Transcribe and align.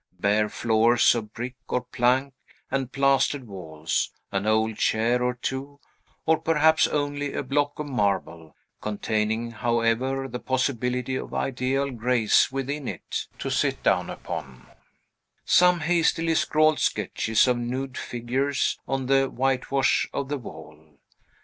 Bare 0.19 0.49
floors 0.49 1.13
of 1.13 1.31
brick 1.31 1.57
or 1.69 1.81
plank, 1.81 2.33
and 2.71 2.91
plastered 2.91 3.45
walls, 3.45 4.11
an 4.31 4.47
old 4.47 4.77
chair 4.77 5.21
or 5.21 5.35
two, 5.35 5.79
or 6.25 6.39
perhaps 6.39 6.87
only 6.87 7.33
a 7.35 7.43
block 7.43 7.77
of 7.77 7.85
marble 7.85 8.55
(containing, 8.81 9.51
however, 9.51 10.27
the 10.27 10.39
possibility 10.39 11.15
of 11.15 11.35
ideal 11.35 11.91
grace 11.91 12.51
within 12.51 12.87
it) 12.87 13.27
to 13.37 13.51
sit 13.51 13.83
down 13.83 14.09
upon; 14.09 14.65
some 15.45 15.81
hastily 15.81 16.33
scrawled 16.33 16.79
sketches 16.79 17.47
of 17.47 17.59
nude 17.59 17.95
figures 17.95 18.79
on 18.87 19.05
the 19.05 19.29
whitewash 19.29 20.09
of 20.11 20.29
the 20.29 20.37
wall. 20.39 20.97